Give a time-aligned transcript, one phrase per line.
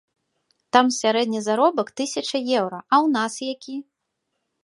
[0.75, 3.75] Там сярэдні заробак тысяча еўра, а ў нас які?